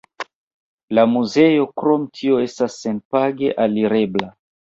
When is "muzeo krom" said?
1.09-2.07